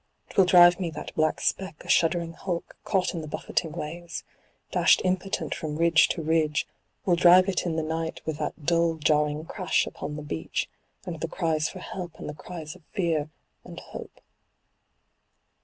Twill 0.29 0.47
drive 0.47 0.79
me 0.79 0.89
that 0.89 1.13
black 1.13 1.39
speck 1.39 1.75
a 1.85 1.87
shuddering 1.87 2.33
hulk 2.33 2.75
caught 2.83 3.13
in 3.13 3.21
the 3.21 3.27
buffeting 3.27 3.71
waves, 3.71 4.23
dashed 4.71 4.99
impotent 5.05 5.53
from 5.53 5.75
ridge 5.77 6.07
to 6.07 6.23
ridge, 6.23 6.67
will 7.05 7.15
drive 7.15 7.47
it 7.47 7.67
in 7.67 7.75
the 7.75 7.83
night 7.83 8.15
CIRCE, 8.15 8.25
with 8.25 8.37
that 8.39 8.65
dull 8.65 8.95
jarring 8.95 9.45
crash 9.45 9.85
upon 9.85 10.15
the 10.15 10.23
beach, 10.23 10.67
and 11.05 11.19
the 11.21 11.27
cries 11.27 11.69
for 11.69 11.77
help 11.77 12.15
and 12.17 12.27
the 12.27 12.33
cries 12.33 12.73
of 12.75 12.81
fear 12.85 13.29
and 13.63 13.79
hope. 13.79 14.19